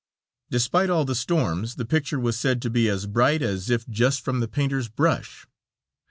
[0.49, 4.21] Despite all the storms the picture was said to be as bright as if just
[4.21, 5.45] from the painter's brush.